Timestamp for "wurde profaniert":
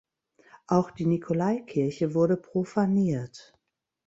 2.15-3.53